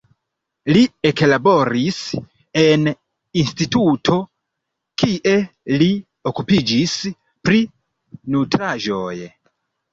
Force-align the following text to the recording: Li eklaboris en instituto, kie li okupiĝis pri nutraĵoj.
Li 0.75 0.79
eklaboris 1.09 1.99
en 2.61 2.87
instituto, 3.43 4.17
kie 5.03 5.37
li 5.83 5.91
okupiĝis 6.33 6.99
pri 7.47 7.63
nutraĵoj. 8.39 9.17